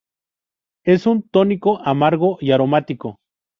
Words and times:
Es 0.83 1.05
un 1.05 1.21
tónico 1.29 1.77
amargo 1.85 2.39
y 2.41 2.53
aromático. 2.53 3.19